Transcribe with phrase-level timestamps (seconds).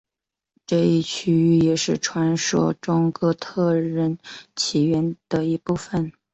[0.65, 4.17] 这一区域也是传说中哥特人
[4.55, 6.11] 起源的一部分。